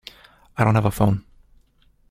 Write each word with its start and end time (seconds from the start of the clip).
I 0.57 0.63
don't 0.63 0.73
have 0.73 0.85
a 0.85 0.89
phone. 0.89 1.25